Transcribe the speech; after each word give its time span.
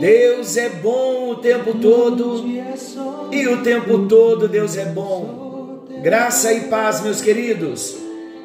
Deus 0.00 0.56
é 0.56 0.68
bom 0.68 1.30
o 1.30 1.36
tempo 1.36 1.74
todo 1.78 2.44
e 3.30 3.46
o 3.48 3.62
tempo 3.62 4.06
todo 4.06 4.48
Deus 4.48 4.76
é 4.76 4.86
bom. 4.86 5.84
Graça 6.02 6.52
e 6.52 6.62
paz, 6.62 7.00
meus 7.00 7.20
queridos. 7.20 7.96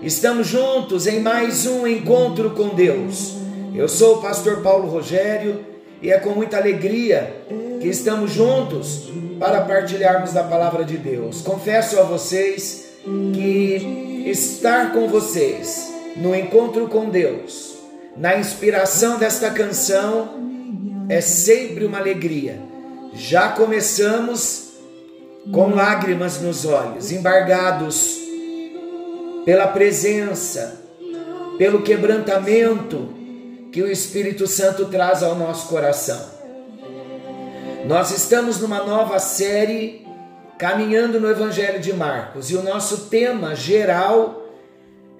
Estamos 0.01 0.47
juntos 0.47 1.07
em 1.07 1.19
mais 1.19 1.65
um 1.65 1.85
encontro 1.85 2.51
com 2.51 2.69
Deus. 2.69 3.35
Eu 3.75 3.89
sou 3.89 4.17
o 4.17 4.21
pastor 4.21 4.61
Paulo 4.61 4.87
Rogério 4.87 5.65
e 6.01 6.11
é 6.11 6.17
com 6.17 6.31
muita 6.31 6.57
alegria 6.57 7.35
que 7.81 7.87
estamos 7.87 8.31
juntos 8.31 9.09
para 9.39 9.61
partilharmos 9.61 10.33
da 10.33 10.43
palavra 10.43 10.83
de 10.83 10.97
Deus. 10.97 11.41
Confesso 11.41 11.99
a 11.99 12.03
vocês 12.03 12.85
que 13.33 14.25
estar 14.29 14.93
com 14.93 15.07
vocês 15.07 15.91
no 16.15 16.35
encontro 16.35 16.87
com 16.87 17.09
Deus, 17.09 17.77
na 18.15 18.37
inspiração 18.37 19.17
desta 19.17 19.49
canção, 19.49 20.48
é 21.09 21.19
sempre 21.19 21.85
uma 21.85 21.97
alegria. 21.97 22.61
Já 23.13 23.49
começamos 23.49 24.69
com 25.51 25.73
lágrimas 25.73 26.39
nos 26.39 26.63
olhos, 26.65 27.11
embargados 27.11 28.19
pela 29.43 29.67
presença, 29.67 30.79
pelo 31.57 31.81
quebrantamento 31.81 33.09
que 33.71 33.81
o 33.81 33.91
Espírito 33.91 34.45
Santo 34.45 34.85
traz 34.85 35.23
ao 35.23 35.35
nosso 35.35 35.67
coração. 35.67 36.39
Nós 37.85 38.11
estamos 38.11 38.59
numa 38.59 38.83
nova 38.83 39.17
série 39.17 40.05
caminhando 40.59 41.19
no 41.19 41.29
Evangelho 41.29 41.79
de 41.79 41.93
Marcos 41.93 42.51
e 42.51 42.55
o 42.55 42.61
nosso 42.61 43.05
tema 43.05 43.55
geral 43.55 44.45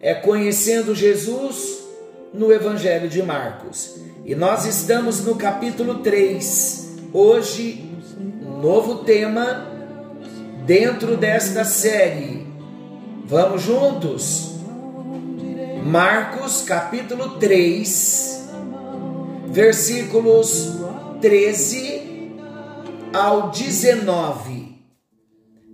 é 0.02 0.14
conhecendo 0.14 0.94
Jesus 0.94 1.80
no 2.34 2.52
Evangelho 2.52 3.10
de 3.10 3.24
Marcos. 3.24 3.96
E 4.30 4.36
nós 4.36 4.64
estamos 4.68 5.26
no 5.26 5.34
capítulo 5.34 6.04
3. 6.04 6.98
Hoje, 7.12 7.84
um 8.16 8.62
novo 8.62 8.98
tema 8.98 9.66
dentro 10.68 11.18
desta 11.18 11.66
série. 11.66 12.46
Vamos 13.26 13.64
juntos? 13.64 14.52
Marcos, 15.84 16.62
capítulo 16.62 17.40
3, 17.40 18.50
versículos 19.48 20.76
13 21.22 22.36
ao 23.12 23.50
19. 23.50 24.76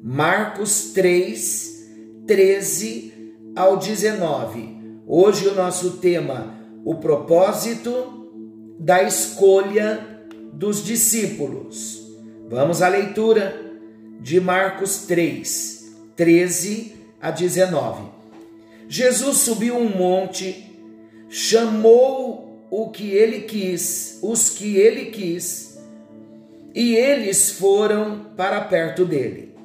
Marcos 0.02 0.94
3, 0.94 2.24
13 2.26 3.34
ao 3.54 3.76
19. 3.76 5.04
Hoje 5.06 5.46
o 5.46 5.56
nosso 5.56 5.98
tema, 5.98 6.56
o 6.86 6.96
propósito 6.96 8.24
da 8.80 9.04
escolha 9.04 10.06
dos 10.54 10.84
discípulos. 10.84 12.02
Vamos 12.50 12.82
à 12.82 12.88
leitura 12.88 13.62
de 14.20 14.40
Marcos 14.40 15.06
3, 15.08 15.94
13 16.16 16.96
a 17.22 17.32
19. 17.32 18.04
Jesus 18.88 19.38
subiu 19.38 19.78
um 19.78 19.90
monte, 19.90 20.72
chamou 21.30 22.68
o 22.70 22.90
que 22.90 23.12
ele 23.12 23.42
quis, 23.42 24.20
os 24.22 24.50
que 24.50 24.78
ele 24.78 25.06
quis, 25.06 25.78
e 26.74 26.96
eles 26.96 27.52
foram 27.52 28.26
para 28.36 28.62
perto 28.62 29.06
dele. 29.06 29.56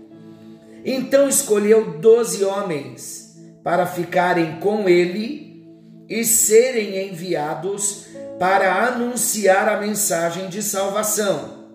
Então 0.84 1.28
escolheu 1.28 1.98
doze 1.98 2.44
homens 2.44 3.36
para 3.62 3.86
ficarem 3.86 4.58
com 4.60 4.88
ele 4.88 5.66
e 6.08 6.24
serem 6.24 7.08
enviados 7.08 8.06
para 8.40 8.86
anunciar 8.86 9.68
a 9.68 9.78
mensagem 9.78 10.48
de 10.48 10.62
salvação. 10.62 11.68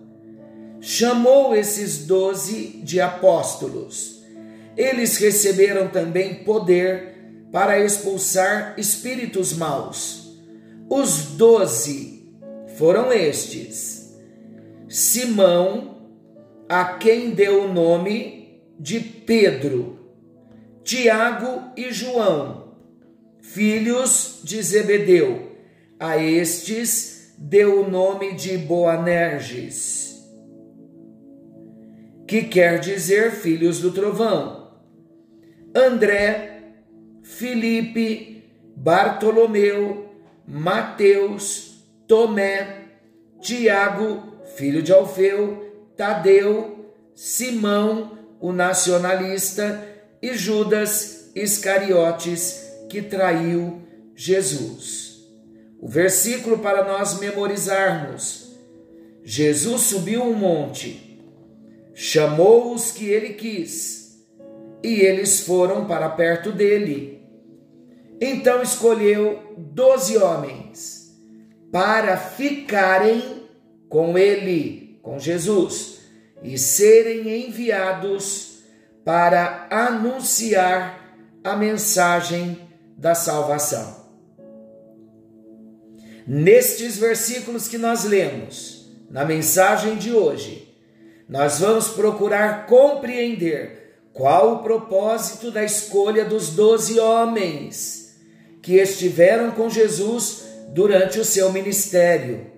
Chamou 0.80 1.54
esses 1.54 2.06
doze 2.06 2.80
de 2.82 3.00
apóstolos. 3.00 4.24
Eles 4.76 5.16
receberam 5.18 5.86
também 5.86 6.42
poder 6.42 7.46
para 7.52 7.78
expulsar 7.78 8.74
espíritos 8.76 9.52
maus. 9.52 10.36
Os 10.90 11.36
doze 11.36 12.28
foram 12.76 13.12
estes: 13.12 14.18
Simão, 14.88 15.98
a 16.68 16.84
quem 16.94 17.30
deu 17.30 17.62
o 17.62 17.72
nome 17.72 18.60
de 18.76 18.98
Pedro, 18.98 20.00
Tiago 20.82 21.62
e 21.76 21.92
João, 21.92 22.72
filhos 23.40 24.40
de 24.42 24.60
Zebedeu. 24.60 25.55
A 25.98 26.18
estes 26.18 27.34
deu 27.38 27.82
o 27.82 27.90
nome 27.90 28.34
de 28.34 28.58
Boanerges, 28.58 30.22
que 32.26 32.42
quer 32.42 32.78
dizer 32.80 33.32
filhos 33.32 33.80
do 33.80 33.90
trovão. 33.92 34.72
André, 35.74 36.74
Filipe, 37.22 38.44
Bartolomeu, 38.76 40.10
Mateus, 40.46 41.82
Tomé, 42.06 42.84
Tiago, 43.40 44.22
filho 44.56 44.82
de 44.82 44.92
Alfeu, 44.92 45.90
Tadeu, 45.96 46.94
Simão, 47.14 48.18
o 48.38 48.52
nacionalista, 48.52 49.82
e 50.20 50.34
Judas 50.34 51.30
Iscariotes, 51.34 52.62
que 52.88 53.02
traiu 53.02 53.82
Jesus. 54.14 55.05
O 55.80 55.88
versículo 55.88 56.58
para 56.58 56.84
nós 56.84 57.18
memorizarmos: 57.18 58.56
Jesus 59.22 59.82
subiu 59.82 60.22
um 60.22 60.34
monte, 60.34 61.20
chamou 61.94 62.74
os 62.74 62.90
que 62.90 63.08
ele 63.08 63.34
quis, 63.34 64.24
e 64.82 65.00
eles 65.00 65.40
foram 65.40 65.86
para 65.86 66.08
perto 66.08 66.52
dele. 66.52 67.22
Então 68.20 68.62
escolheu 68.62 69.54
doze 69.58 70.16
homens 70.16 71.14
para 71.70 72.16
ficarem 72.16 73.46
com 73.88 74.16
ele, 74.16 74.98
com 75.02 75.18
Jesus, 75.18 76.00
e 76.42 76.56
serem 76.58 77.46
enviados 77.46 78.60
para 79.04 79.68
anunciar 79.70 81.16
a 81.44 81.54
mensagem 81.54 82.58
da 82.96 83.14
salvação. 83.14 84.05
Nestes 86.26 86.98
versículos 86.98 87.68
que 87.68 87.78
nós 87.78 88.04
lemos, 88.04 88.90
na 89.08 89.24
mensagem 89.24 89.96
de 89.96 90.12
hoje, 90.12 90.74
nós 91.28 91.60
vamos 91.60 91.88
procurar 91.88 92.66
compreender 92.66 94.00
qual 94.12 94.54
o 94.54 94.62
propósito 94.62 95.50
da 95.50 95.62
escolha 95.62 96.24
dos 96.24 96.50
doze 96.50 96.98
homens 96.98 98.16
que 98.60 98.74
estiveram 98.74 99.52
com 99.52 99.70
Jesus 99.70 100.44
durante 100.70 101.20
o 101.20 101.24
seu 101.24 101.52
ministério. 101.52 102.50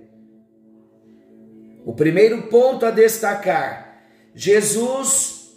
O 1.84 1.92
primeiro 1.92 2.42
ponto 2.42 2.86
a 2.86 2.90
destacar: 2.90 4.02
Jesus 4.34 5.50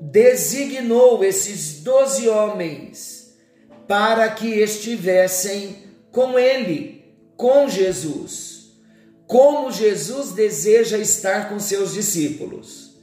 designou 0.00 1.22
esses 1.22 1.82
doze 1.82 2.28
homens 2.28 3.36
para 3.86 4.30
que 4.30 4.46
estivessem 4.60 5.76
com 6.10 6.38
Ele, 6.38 7.01
com 7.36 7.68
Jesus. 7.68 8.72
Como 9.26 9.70
Jesus 9.70 10.32
deseja 10.32 10.98
estar 10.98 11.48
com 11.48 11.58
seus 11.58 11.94
discípulos. 11.94 12.96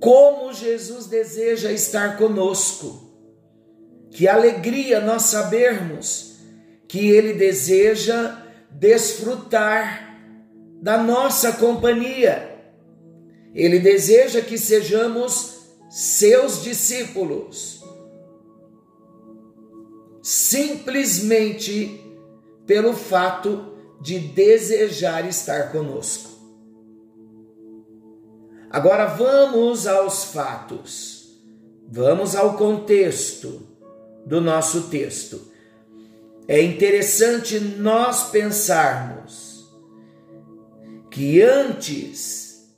Como 0.00 0.52
Jesus 0.52 1.06
deseja 1.06 1.70
estar 1.70 2.16
conosco. 2.16 3.10
Que 4.10 4.28
alegria 4.28 5.00
nós 5.00 5.22
sabermos 5.22 6.36
que 6.88 7.10
Ele 7.10 7.34
deseja 7.34 8.42
desfrutar 8.70 10.18
da 10.80 11.02
nossa 11.02 11.52
companhia. 11.52 12.52
Ele 13.54 13.78
deseja 13.78 14.40
que 14.40 14.58
sejamos 14.58 15.60
seus 15.90 16.62
discípulos. 16.62 17.82
Simplesmente 20.22 22.11
pelo 22.66 22.92
fato 22.94 23.72
de 24.00 24.18
desejar 24.18 25.26
estar 25.28 25.70
conosco. 25.72 26.30
Agora 28.70 29.06
vamos 29.06 29.86
aos 29.86 30.24
fatos, 30.24 31.38
vamos 31.88 32.34
ao 32.34 32.56
contexto 32.56 33.66
do 34.24 34.40
nosso 34.40 34.84
texto. 34.84 35.52
É 36.48 36.60
interessante 36.60 37.60
nós 37.60 38.30
pensarmos 38.30 39.70
que 41.10 41.42
antes 41.42 42.72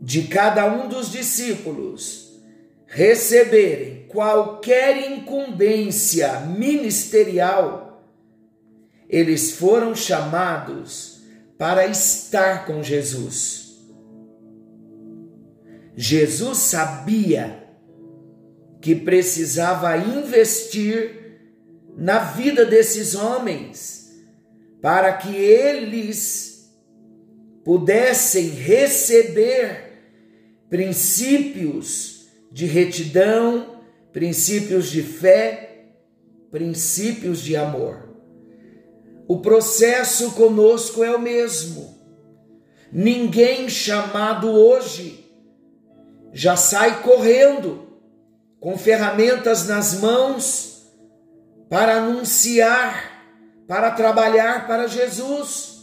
de 0.00 0.22
cada 0.24 0.66
um 0.66 0.88
dos 0.88 1.10
discípulos 1.10 2.40
receberem 2.86 4.06
qualquer 4.08 5.10
incumbência 5.10 6.40
ministerial, 6.40 7.85
eles 9.08 9.52
foram 9.52 9.94
chamados 9.94 11.22
para 11.58 11.86
estar 11.86 12.66
com 12.66 12.82
Jesus. 12.82 13.66
Jesus 15.96 16.58
sabia 16.58 17.64
que 18.80 18.94
precisava 18.94 19.96
investir 19.96 21.40
na 21.96 22.18
vida 22.18 22.64
desses 22.66 23.14
homens, 23.14 24.12
para 24.82 25.14
que 25.14 25.34
eles 25.34 26.70
pudessem 27.64 28.50
receber 28.50 29.86
princípios 30.68 32.28
de 32.52 32.66
retidão, 32.66 33.80
princípios 34.12 34.90
de 34.90 35.02
fé, 35.02 35.88
princípios 36.50 37.40
de 37.40 37.56
amor. 37.56 38.15
O 39.28 39.40
processo 39.40 40.32
conosco 40.32 41.02
é 41.02 41.14
o 41.14 41.20
mesmo. 41.20 41.96
Ninguém 42.92 43.68
chamado 43.68 44.48
hoje 44.48 45.24
já 46.32 46.56
sai 46.56 47.02
correndo 47.02 47.86
com 48.60 48.76
ferramentas 48.78 49.66
nas 49.66 50.00
mãos 50.00 50.86
para 51.68 51.96
anunciar, 51.96 53.64
para 53.66 53.90
trabalhar 53.90 54.66
para 54.66 54.86
Jesus. 54.86 55.76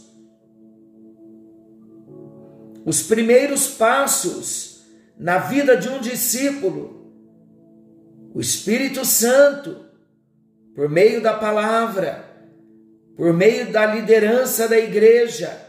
Os 2.84 3.02
primeiros 3.02 3.68
passos 3.68 4.84
na 5.18 5.38
vida 5.38 5.76
de 5.76 5.88
um 5.88 6.00
discípulo, 6.00 7.12
o 8.34 8.40
Espírito 8.40 9.04
Santo, 9.04 9.84
por 10.74 10.88
meio 10.88 11.22
da 11.22 11.34
palavra, 11.34 12.33
por 13.16 13.32
meio 13.32 13.70
da 13.70 13.86
liderança 13.86 14.68
da 14.68 14.78
igreja, 14.78 15.60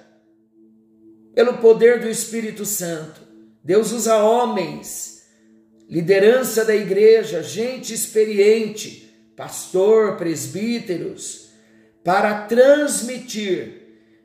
pelo 1.33 1.57
poder 1.57 1.99
do 1.99 2.09
Espírito 2.09 2.65
Santo. 2.65 3.21
Deus 3.63 3.91
usa 3.91 4.17
homens, 4.17 5.23
liderança 5.89 6.63
da 6.63 6.75
igreja, 6.75 7.43
gente 7.43 7.93
experiente 7.93 9.05
pastor, 9.35 10.15
presbíteros, 10.15 11.49
para 12.03 12.45
transmitir 12.45 13.81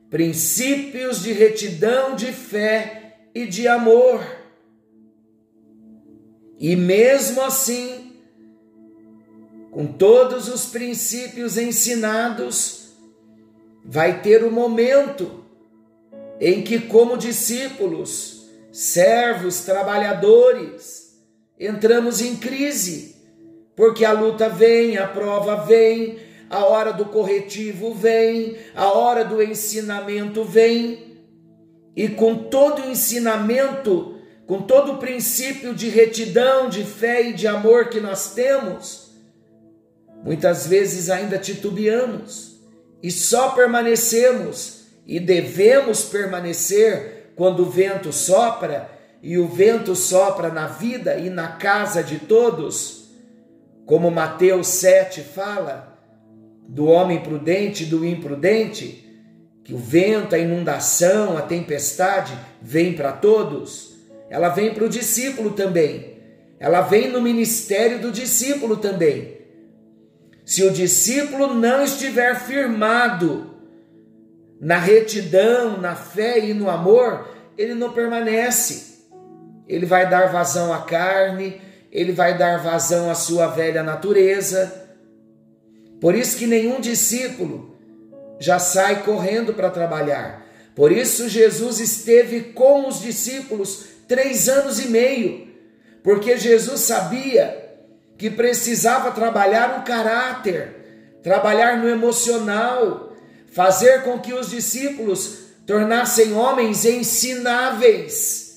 princípios 0.09 1.21
de 1.21 1.33
retidão, 1.33 2.15
de 2.15 2.31
fé 2.31 3.17
e 3.33 3.45
de 3.45 3.67
amor. 3.67 4.23
E 6.57 6.75
mesmo 6.75 7.41
assim, 7.41 8.13
com 9.71 9.87
todos 9.87 10.47
os 10.47 10.65
princípios 10.65 11.57
ensinados, 11.57 12.80
vai 13.83 14.21
ter 14.21 14.43
o 14.43 14.47
um 14.47 14.51
momento 14.51 15.43
em 16.39 16.61
que, 16.61 16.79
como 16.79 17.17
discípulos, 17.17 18.47
servos, 18.71 19.61
trabalhadores, 19.61 21.19
entramos 21.59 22.21
em 22.21 22.35
crise 22.35 23.11
porque 23.75 24.05
a 24.05 24.11
luta 24.11 24.49
vem, 24.49 24.97
a 24.97 25.07
prova 25.07 25.63
vem, 25.65 26.19
a 26.49 26.65
hora 26.65 26.91
do 26.91 27.05
corretivo 27.05 27.93
vem, 27.93 28.57
a 28.75 28.91
hora 28.91 29.23
do 29.23 29.41
ensinamento 29.41 30.43
vem, 30.43 31.17
e 31.95 32.09
com 32.09 32.35
todo 32.35 32.83
o 32.83 32.89
ensinamento, 32.89 34.19
com 34.45 34.61
todo 34.61 34.93
o 34.93 34.97
princípio 34.97 35.73
de 35.73 35.89
retidão, 35.89 36.69
de 36.69 36.83
fé 36.83 37.29
e 37.29 37.33
de 37.33 37.47
amor 37.47 37.89
que 37.89 37.99
nós 37.99 38.33
temos, 38.33 39.11
muitas 40.23 40.67
vezes 40.67 41.09
ainda 41.09 41.37
titubeamos 41.37 42.50
e 43.01 43.11
só 43.11 43.49
permanecemos 43.49 44.85
e 45.05 45.19
devemos 45.19 46.03
permanecer 46.03 47.33
quando 47.35 47.63
o 47.63 47.69
vento 47.69 48.13
sopra, 48.13 48.89
e 49.23 49.37
o 49.37 49.47
vento 49.47 49.95
sopra 49.95 50.49
na 50.49 50.67
vida 50.67 51.17
e 51.17 51.29
na 51.29 51.49
casa 51.49 52.03
de 52.03 52.19
todos 52.19 53.01
como 53.85 54.09
Mateus 54.09 54.67
7 54.67 55.21
fala, 55.21 55.99
do 56.67 56.85
homem 56.85 57.21
prudente 57.21 57.83
e 57.83 57.87
do 57.87 58.05
imprudente, 58.05 59.05
que 59.63 59.73
o 59.73 59.77
vento, 59.77 60.33
a 60.33 60.39
inundação, 60.39 61.37
a 61.37 61.41
tempestade 61.41 62.31
vem 62.61 62.93
para 62.93 63.11
todos, 63.11 63.97
ela 64.29 64.47
vem 64.47 64.73
para 64.73 64.85
o 64.85 64.89
discípulo 64.89 65.51
também. 65.51 66.17
Ela 66.57 66.81
vem 66.81 67.09
no 67.09 67.21
ministério 67.21 67.99
do 67.99 68.11
discípulo 68.11 68.77
também. 68.77 69.40
Se 70.51 70.65
o 70.65 70.69
discípulo 70.69 71.53
não 71.53 71.81
estiver 71.81 72.37
firmado 72.37 73.55
na 74.59 74.77
retidão, 74.77 75.79
na 75.79 75.95
fé 75.95 76.39
e 76.39 76.53
no 76.53 76.69
amor, 76.69 77.25
ele 77.57 77.73
não 77.73 77.93
permanece. 77.93 79.05
Ele 79.65 79.85
vai 79.85 80.09
dar 80.09 80.29
vazão 80.29 80.73
à 80.73 80.79
carne, 80.79 81.61
ele 81.89 82.11
vai 82.11 82.37
dar 82.37 82.57
vazão 82.57 83.09
à 83.09 83.15
sua 83.15 83.47
velha 83.47 83.81
natureza. 83.81 84.89
Por 86.01 86.15
isso 86.15 86.37
que 86.37 86.45
nenhum 86.45 86.81
discípulo 86.81 87.73
já 88.37 88.59
sai 88.59 89.03
correndo 89.03 89.53
para 89.53 89.69
trabalhar. 89.69 90.45
Por 90.75 90.91
isso 90.91 91.29
Jesus 91.29 91.79
esteve 91.79 92.41
com 92.51 92.89
os 92.89 92.99
discípulos 92.99 93.85
três 94.05 94.49
anos 94.49 94.83
e 94.83 94.89
meio, 94.89 95.47
porque 96.03 96.37
Jesus 96.37 96.81
sabia 96.81 97.60
que 98.21 98.29
precisava 98.29 99.11
trabalhar 99.11 99.79
o 99.79 99.83
caráter, 99.83 101.19
trabalhar 101.21 101.77
no 101.77 101.89
emocional, 101.89 103.13
fazer 103.51 104.03
com 104.03 104.17
que 104.17 104.33
os 104.33 104.49
discípulos 104.49 105.39
tornassem 105.65 106.31
homens 106.33 106.85
ensináveis 106.85 108.51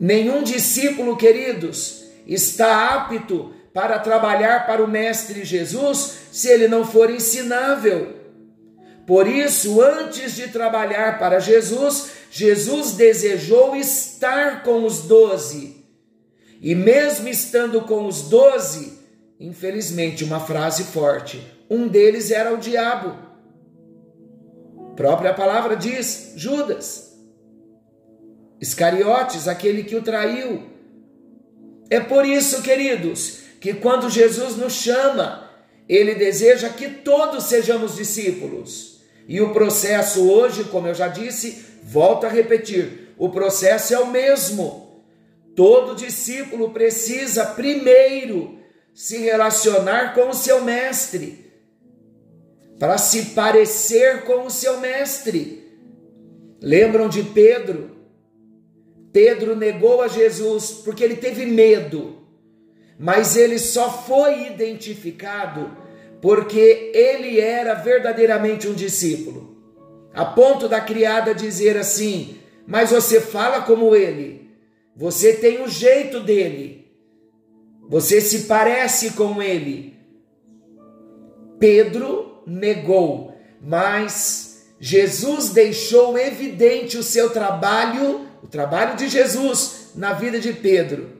Nenhum 0.00 0.44
discípulo, 0.44 1.16
queridos, 1.16 2.04
está 2.26 2.94
apto 2.94 3.52
para 3.74 3.98
trabalhar 3.98 4.66
para 4.66 4.82
o 4.82 4.88
Mestre 4.88 5.44
Jesus 5.44 6.18
se 6.30 6.48
ele 6.48 6.68
não 6.68 6.84
for 6.84 7.10
ensinável. 7.10 8.14
Por 9.06 9.26
isso, 9.26 9.82
antes 9.82 10.36
de 10.36 10.48
trabalhar 10.48 11.18
para 11.18 11.40
Jesus, 11.40 12.10
Jesus 12.30 12.92
desejou 12.92 13.74
estar 13.74 14.62
com 14.62 14.84
os 14.84 15.02
doze. 15.02 15.77
E 16.60 16.74
mesmo 16.74 17.28
estando 17.28 17.80
com 17.82 18.06
os 18.06 18.22
doze, 18.22 18.98
infelizmente, 19.38 20.24
uma 20.24 20.40
frase 20.40 20.84
forte: 20.84 21.40
um 21.70 21.86
deles 21.86 22.30
era 22.30 22.52
o 22.52 22.58
diabo. 22.58 23.16
A 24.90 24.94
própria 24.94 25.32
palavra 25.32 25.76
diz: 25.76 26.32
Judas. 26.36 27.16
Iscariotes, 28.60 29.46
aquele 29.46 29.84
que 29.84 29.94
o 29.94 30.02
traiu. 30.02 30.64
É 31.88 32.00
por 32.00 32.26
isso, 32.26 32.60
queridos, 32.60 33.38
que 33.60 33.72
quando 33.72 34.10
Jesus 34.10 34.56
nos 34.56 34.72
chama, 34.72 35.48
ele 35.88 36.16
deseja 36.16 36.68
que 36.68 36.88
todos 36.88 37.44
sejamos 37.44 37.94
discípulos. 37.94 39.00
E 39.28 39.40
o 39.40 39.52
processo 39.52 40.28
hoje, 40.28 40.64
como 40.64 40.88
eu 40.88 40.94
já 40.94 41.06
disse, 41.06 41.64
volto 41.84 42.26
a 42.26 42.28
repetir: 42.28 43.14
o 43.16 43.28
processo 43.28 43.94
é 43.94 43.98
o 43.98 44.10
mesmo. 44.10 44.87
Todo 45.58 45.96
discípulo 45.96 46.70
precisa 46.70 47.44
primeiro 47.44 48.60
se 48.94 49.18
relacionar 49.18 50.14
com 50.14 50.28
o 50.28 50.32
seu 50.32 50.62
mestre, 50.62 51.50
para 52.78 52.96
se 52.96 53.30
parecer 53.30 54.22
com 54.22 54.46
o 54.46 54.50
seu 54.52 54.78
mestre. 54.78 55.68
Lembram 56.62 57.08
de 57.08 57.24
Pedro? 57.24 57.90
Pedro 59.12 59.56
negou 59.56 60.00
a 60.00 60.06
Jesus 60.06 60.70
porque 60.84 61.02
ele 61.02 61.16
teve 61.16 61.44
medo, 61.44 62.24
mas 62.96 63.34
ele 63.34 63.58
só 63.58 63.90
foi 63.90 64.46
identificado 64.46 65.76
porque 66.22 66.92
ele 66.94 67.40
era 67.40 67.74
verdadeiramente 67.74 68.68
um 68.68 68.74
discípulo. 68.74 69.60
A 70.14 70.24
ponto 70.24 70.68
da 70.68 70.80
criada 70.80 71.34
dizer 71.34 71.76
assim: 71.76 72.38
Mas 72.64 72.92
você 72.92 73.20
fala 73.20 73.62
como 73.62 73.96
ele, 73.96 74.47
você 74.98 75.34
tem 75.34 75.62
o 75.62 75.68
jeito 75.68 76.18
dele, 76.18 76.92
você 77.88 78.20
se 78.20 78.46
parece 78.46 79.12
com 79.12 79.40
ele. 79.40 79.96
Pedro 81.60 82.42
negou, 82.44 83.32
mas 83.62 84.66
Jesus 84.80 85.50
deixou 85.50 86.18
evidente 86.18 86.98
o 86.98 87.04
seu 87.04 87.30
trabalho, 87.30 88.26
o 88.42 88.48
trabalho 88.48 88.96
de 88.96 89.08
Jesus 89.08 89.92
na 89.94 90.14
vida 90.14 90.40
de 90.40 90.52
Pedro. 90.52 91.12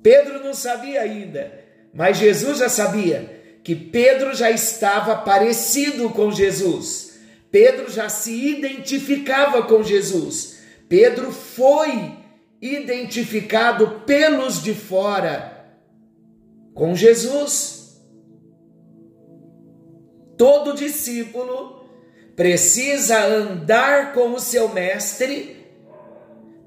Pedro 0.00 0.38
não 0.38 0.54
sabia 0.54 1.00
ainda, 1.00 1.52
mas 1.92 2.18
Jesus 2.18 2.58
já 2.58 2.68
sabia 2.68 3.58
que 3.64 3.74
Pedro 3.74 4.32
já 4.32 4.48
estava 4.48 5.16
parecido 5.16 6.08
com 6.10 6.30
Jesus. 6.30 7.18
Pedro 7.50 7.90
já 7.90 8.08
se 8.08 8.32
identificava 8.32 9.64
com 9.64 9.82
Jesus. 9.82 10.60
Pedro 10.88 11.32
foi 11.32 12.19
identificado 12.60 14.02
pelos 14.06 14.62
de 14.62 14.74
fora 14.74 15.78
com 16.74 16.94
Jesus. 16.94 18.00
Todo 20.36 20.74
discípulo 20.74 21.84
precisa 22.36 23.24
andar 23.24 24.12
com 24.12 24.32
o 24.32 24.40
seu 24.40 24.68
mestre 24.70 25.60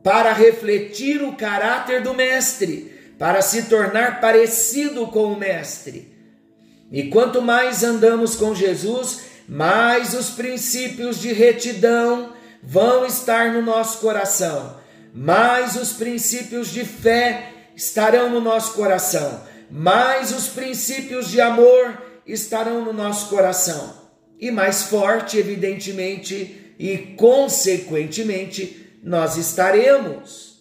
para 0.03 0.33
refletir 0.33 1.23
o 1.23 1.35
caráter 1.35 2.01
do 2.01 2.13
mestre, 2.13 3.13
para 3.17 3.41
se 3.41 3.63
tornar 3.63 4.19
parecido 4.19 5.07
com 5.07 5.31
o 5.31 5.39
mestre. 5.39 6.13
E 6.91 7.09
quanto 7.09 7.41
mais 7.41 7.83
andamos 7.83 8.35
com 8.35 8.53
Jesus, 8.53 9.21
mais 9.47 10.13
os 10.13 10.29
princípios 10.29 11.19
de 11.19 11.33
retidão, 11.33 12.33
vão 12.61 13.05
estar 13.05 13.53
no 13.53 13.61
nosso 13.61 13.99
coração, 13.99 14.77
mais 15.13 15.75
os 15.75 15.93
princípios 15.93 16.69
de 16.69 16.83
fé 16.83 17.53
estarão 17.75 18.31
no 18.31 18.41
nosso 18.41 18.73
coração, 18.73 19.43
mais 19.69 20.31
os 20.31 20.47
princípios 20.47 21.29
de 21.29 21.39
amor 21.39 22.01
estarão 22.25 22.83
no 22.83 22.91
nosso 22.91 23.29
coração, 23.29 23.93
e 24.39 24.49
mais 24.49 24.83
forte, 24.83 25.37
evidentemente, 25.37 26.73
e 26.79 26.97
consequentemente, 27.15 28.97
nós 29.03 29.37
estaremos. 29.37 30.59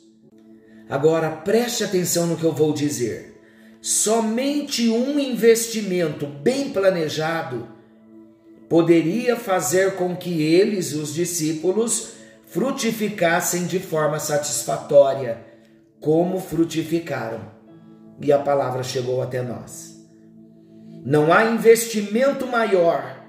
Agora 0.88 1.30
preste 1.30 1.82
atenção 1.82 2.26
no 2.26 2.36
que 2.36 2.44
eu 2.44 2.52
vou 2.52 2.74
dizer. 2.74 3.40
Somente 3.80 4.88
um 4.90 5.18
investimento 5.18 6.26
bem 6.26 6.70
planejado 6.70 7.68
poderia 8.68 9.36
fazer 9.36 9.96
com 9.96 10.14
que 10.16 10.42
eles, 10.42 10.92
os 10.92 11.14
discípulos, 11.14 12.21
frutificassem 12.52 13.64
de 13.66 13.78
forma 13.78 14.18
satisfatória, 14.20 15.38
como 15.98 16.38
frutificaram. 16.38 17.40
E 18.20 18.30
a 18.30 18.38
palavra 18.38 18.82
chegou 18.82 19.22
até 19.22 19.40
nós. 19.40 19.96
Não 21.02 21.32
há 21.32 21.46
investimento 21.46 22.46
maior 22.46 23.24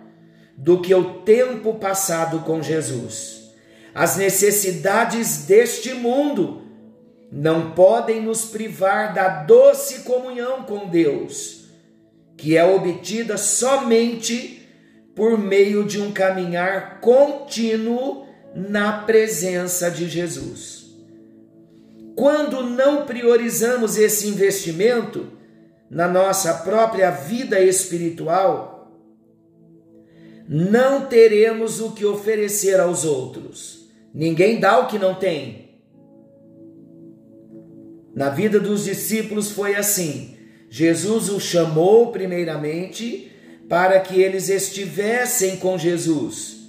do 0.58 0.82
que 0.82 0.94
o 0.94 1.22
tempo 1.22 1.75
passado 1.75 2.39
com 2.39 2.62
Jesus. 2.62 3.50
As 3.96 4.18
necessidades 4.18 5.46
deste 5.46 5.94
mundo 5.94 6.62
não 7.32 7.72
podem 7.72 8.22
nos 8.22 8.44
privar 8.44 9.13
da 9.13 9.44
doce 9.44 10.01
comunhão 10.01 10.63
com 10.63 10.89
Deus, 10.89 11.70
que 12.36 12.58
é 12.58 12.65
obtida 12.65 13.38
somente 13.38 14.68
por 15.15 15.38
meio 15.38 15.86
de 15.86 16.01
um 16.01 16.12
caminhar 16.12 17.00
contínuo 17.00 18.32
na 18.55 19.03
presença 19.03 19.89
de 19.89 20.07
Jesus. 20.07 20.83
Quando 22.15 22.63
não 22.63 23.05
priorizamos 23.05 23.98
esse 23.98 24.27
investimento 24.27 25.27
na 25.89 26.07
nossa 26.07 26.53
própria 26.55 27.10
vida 27.10 27.60
espiritual, 27.60 28.91
não 30.48 31.05
teremos 31.05 31.79
o 31.79 31.91
que 31.91 32.05
oferecer 32.05 32.79
aos 32.79 33.05
outros. 33.05 33.89
Ninguém 34.13 34.60
dá 34.60 34.79
o 34.79 34.88
que 34.88 35.00
não 35.00 35.15
tem. 35.15 35.79
Na 38.13 38.29
vida 38.29 38.60
dos 38.60 38.83
discípulos 38.83 39.51
foi 39.51 39.75
assim. 39.75 40.38
Jesus 40.69 41.29
os 41.29 41.43
chamou 41.43 42.12
primeiramente 42.12 43.31
para 43.67 44.00
que 44.00 44.22
eles 44.22 44.50
estivessem 44.50 45.57
com 45.57 45.77
Jesus. 45.77 46.62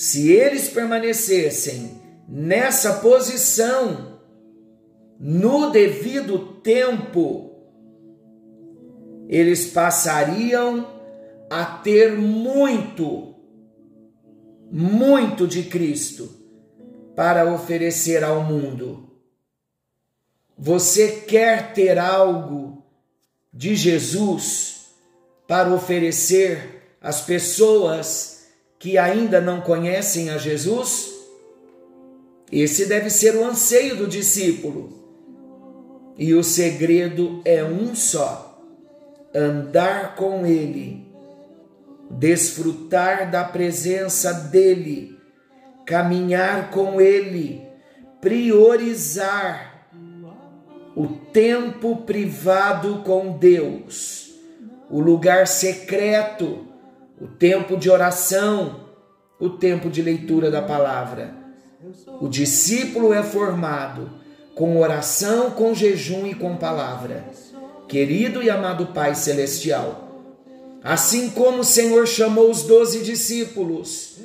Se 0.00 0.32
eles 0.32 0.70
permanecessem 0.70 2.00
nessa 2.26 3.00
posição, 3.00 4.20
no 5.18 5.68
devido 5.70 6.54
tempo, 6.62 7.50
eles 9.28 9.66
passariam 9.66 10.88
a 11.50 11.66
ter 11.66 12.16
muito, 12.16 13.34
muito 14.70 15.46
de 15.46 15.64
Cristo 15.64 16.32
para 17.14 17.52
oferecer 17.52 18.24
ao 18.24 18.42
mundo. 18.42 19.10
Você 20.56 21.20
quer 21.26 21.74
ter 21.74 21.98
algo 21.98 22.82
de 23.52 23.74
Jesus? 23.74 24.70
para 25.50 25.74
oferecer 25.74 26.96
às 27.00 27.22
pessoas 27.22 28.39
que 28.80 28.98
ainda 28.98 29.40
não 29.40 29.60
conhecem 29.60 30.30
a 30.30 30.38
Jesus? 30.38 31.14
Esse 32.50 32.86
deve 32.86 33.10
ser 33.10 33.36
o 33.36 33.44
anseio 33.44 33.94
do 33.94 34.08
discípulo. 34.08 34.98
E 36.18 36.34
o 36.34 36.42
segredo 36.42 37.40
é 37.44 37.62
um 37.62 37.94
só: 37.94 38.60
andar 39.32 40.16
com 40.16 40.44
Ele, 40.44 41.06
desfrutar 42.10 43.30
da 43.30 43.44
presença 43.44 44.32
dEle, 44.32 45.16
caminhar 45.86 46.72
com 46.72 47.00
Ele, 47.00 47.62
priorizar 48.20 49.86
o 50.96 51.06
tempo 51.06 51.98
privado 51.98 53.02
com 53.04 53.38
Deus 53.38 54.20
o 54.90 54.98
lugar 55.00 55.46
secreto, 55.46 56.66
o 57.20 57.26
tempo 57.26 57.76
de 57.76 57.90
oração, 57.90 58.88
o 59.38 59.50
tempo 59.50 59.90
de 59.90 60.00
leitura 60.00 60.50
da 60.50 60.62
palavra. 60.62 61.34
O 62.20 62.28
discípulo 62.28 63.12
é 63.12 63.22
formado 63.22 64.10
com 64.54 64.78
oração, 64.78 65.50
com 65.50 65.74
jejum 65.74 66.26
e 66.26 66.34
com 66.34 66.56
palavra. 66.56 67.26
Querido 67.86 68.42
e 68.42 68.48
amado 68.48 68.86
Pai 68.88 69.14
Celestial, 69.14 70.08
assim 70.82 71.30
como 71.30 71.60
o 71.60 71.64
Senhor 71.64 72.06
chamou 72.06 72.50
os 72.50 72.62
doze 72.62 73.00
discípulos, 73.00 74.18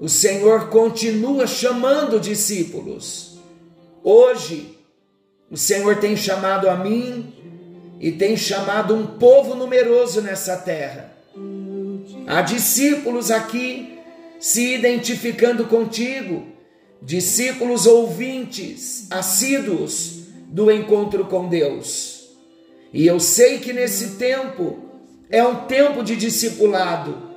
o 0.00 0.08
Senhor 0.08 0.68
continua 0.68 1.46
chamando 1.46 2.20
discípulos. 2.20 3.38
Hoje, 4.02 4.78
o 5.50 5.56
Senhor 5.56 5.96
tem 5.96 6.16
chamado 6.16 6.68
a 6.70 6.76
mim 6.76 7.34
e 8.00 8.12
tem 8.12 8.36
chamado 8.36 8.94
um 8.94 9.06
povo 9.18 9.54
numeroso 9.54 10.22
nessa 10.22 10.56
terra. 10.56 11.17
Há 12.26 12.42
discípulos 12.42 13.30
aqui 13.30 13.98
se 14.38 14.74
identificando 14.74 15.64
contigo, 15.66 16.46
discípulos 17.02 17.86
ouvintes, 17.86 19.06
assíduos 19.10 20.22
do 20.46 20.70
encontro 20.70 21.24
com 21.26 21.48
Deus. 21.48 22.28
E 22.92 23.06
eu 23.06 23.20
sei 23.20 23.58
que 23.58 23.72
nesse 23.72 24.16
tempo 24.16 24.78
é 25.28 25.44
um 25.44 25.66
tempo 25.66 26.02
de 26.02 26.16
discipulado, 26.16 27.28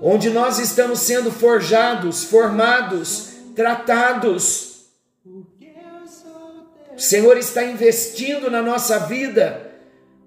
onde 0.00 0.30
nós 0.30 0.58
estamos 0.58 1.00
sendo 1.00 1.30
forjados, 1.30 2.24
formados, 2.24 3.30
tratados. 3.54 4.86
O 5.24 7.00
Senhor 7.00 7.36
está 7.36 7.64
investindo 7.64 8.50
na 8.50 8.62
nossa 8.62 8.98
vida 9.00 9.65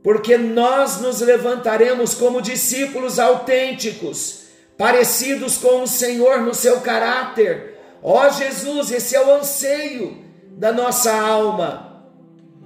porque 0.03 0.37
nós 0.37 1.01
nos 1.01 1.19
levantaremos 1.21 2.13
como 2.15 2.41
discípulos 2.41 3.19
autênticos, 3.19 4.43
parecidos 4.77 5.57
com 5.57 5.83
o 5.83 5.87
Senhor 5.87 6.41
no 6.41 6.53
seu 6.53 6.79
caráter. 6.79 7.77
Ó 8.01 8.29
Jesus, 8.29 8.91
esse 8.91 9.15
é 9.15 9.25
o 9.25 9.35
anseio 9.35 10.17
da 10.51 10.71
nossa 10.71 11.13
alma. 11.13 12.05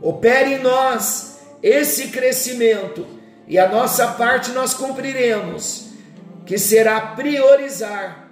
Opere 0.02 0.56
em 0.56 0.60
nós 0.60 1.40
esse 1.62 2.10
crescimento 2.10 3.06
e 3.48 3.58
a 3.58 3.68
nossa 3.68 4.08
parte 4.08 4.52
nós 4.52 4.74
cumpriremos, 4.74 5.88
que 6.46 6.58
será 6.58 7.00
priorizar 7.00 8.32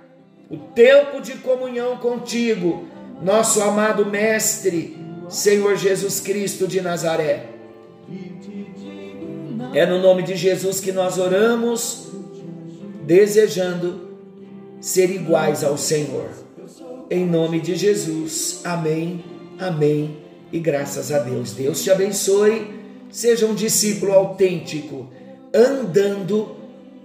o 0.49 0.57
tempo 0.57 1.21
de 1.21 1.35
comunhão 1.35 1.97
contigo, 1.97 2.87
nosso 3.21 3.61
amado 3.61 4.05
Mestre, 4.05 4.97
Senhor 5.29 5.77
Jesus 5.77 6.19
Cristo 6.19 6.67
de 6.67 6.81
Nazaré. 6.81 7.60
É 9.73 9.85
no 9.85 9.99
nome 9.99 10.23
de 10.23 10.35
Jesus 10.35 10.81
que 10.81 10.91
nós 10.91 11.17
oramos, 11.17 12.07
desejando 13.05 14.09
ser 14.81 15.09
iguais 15.09 15.63
ao 15.63 15.77
Senhor. 15.77 16.29
Em 17.09 17.25
nome 17.25 17.61
de 17.61 17.75
Jesus. 17.75 18.59
Amém, 18.65 19.23
amém 19.57 20.17
e 20.51 20.59
graças 20.59 21.09
a 21.09 21.19
Deus. 21.19 21.53
Deus 21.53 21.81
te 21.81 21.89
abençoe. 21.89 22.81
Seja 23.09 23.45
um 23.45 23.55
discípulo 23.55 24.11
autêntico, 24.11 25.09
andando 25.53 26.55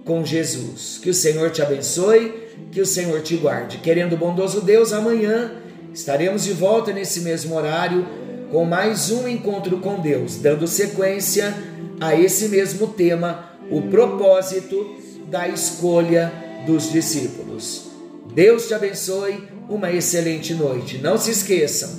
com 0.03 0.25
Jesus. 0.25 0.99
Que 1.01 1.09
o 1.09 1.13
Senhor 1.13 1.51
te 1.51 1.61
abençoe, 1.61 2.33
que 2.69 2.81
o 2.81 2.85
Senhor 2.85 3.21
te 3.21 3.37
guarde. 3.37 3.77
Querendo 3.77 4.13
o 4.13 4.17
bondoso 4.17 4.59
Deus, 4.59 4.91
amanhã 4.91 5.53
estaremos 5.93 6.43
de 6.43 6.51
volta 6.51 6.91
nesse 6.91 7.21
mesmo 7.21 7.55
horário 7.55 8.05
com 8.51 8.65
mais 8.65 9.09
um 9.09 9.25
encontro 9.27 9.77
com 9.79 9.99
Deus, 9.99 10.37
dando 10.37 10.67
sequência 10.67 11.53
a 11.99 12.15
esse 12.15 12.49
mesmo 12.49 12.87
tema, 12.87 13.51
o 13.69 13.83
propósito 13.83 14.95
da 15.27 15.47
escolha 15.47 16.31
dos 16.65 16.91
discípulos. 16.91 17.87
Deus 18.33 18.67
te 18.67 18.73
abençoe, 18.73 19.47
uma 19.69 19.91
excelente 19.91 20.53
noite. 20.53 20.99
Não 20.99 21.17
se 21.17 21.31
esqueçam, 21.31 21.89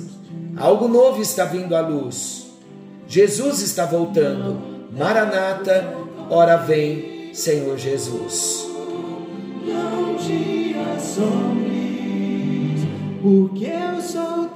algo 0.57 0.87
novo 0.87 1.21
está 1.21 1.45
vindo 1.45 1.75
à 1.75 1.81
luz. 1.81 2.47
Jesus 3.07 3.61
está 3.61 3.85
voltando. 3.85 4.89
Maranata, 4.91 5.93
ora 6.29 6.57
vem, 6.57 7.33
Senhor 7.33 7.77
Jesus. 7.77 8.67
Não 9.65 10.15
te 10.15 10.75
assombres, 10.95 12.81
porque 13.21 13.65
eu 13.65 14.01
sou 14.01 14.49